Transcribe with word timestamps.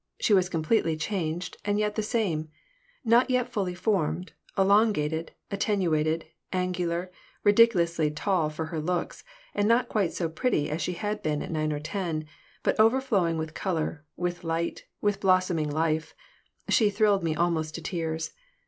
She 0.19 0.33
was 0.33 0.49
completely 0.49 0.97
changed 0.97 1.57
and 1.63 1.77
yet 1.77 1.93
the 1.93 2.01
same. 2.01 2.49
Not 3.05 3.29
yet 3.29 3.49
fully 3.51 3.75
formed, 3.75 4.33
elongated, 4.57 5.33
attenuated, 5.51 6.25
angular, 6.51 7.11
ridiculously 7.43 8.09
too 8.09 8.15
tall 8.15 8.49
for 8.49 8.65
her 8.73 8.79
looks, 8.81 9.23
and 9.53 9.67
not 9.67 9.89
quite 9.89 10.11
so 10.11 10.27
pretty 10.27 10.71
as 10.71 10.81
she 10.81 10.93
had 10.93 11.21
been 11.21 11.43
at 11.43 11.51
nine 11.51 11.71
or 11.71 11.79
ten, 11.79 12.25
but 12.63 12.79
overflowing 12.79 13.37
with 13.37 13.53
color, 13.53 14.03
with 14.17 14.43
light, 14.43 14.85
with 15.01 15.19
blossoming 15.19 15.69
life, 15.69 16.15
she 16.67 16.89
thrilled 16.89 17.21
me 17.21 17.35
almost 17.35 17.75
to 17.75 17.81
tears. 17.83 18.31